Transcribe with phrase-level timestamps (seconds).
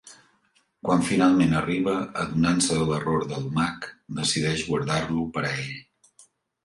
[0.87, 1.93] Quan finalment arriba,
[2.23, 3.87] adonant-se de l'error del mag,
[4.21, 5.73] decideix guardar-lo per a ell.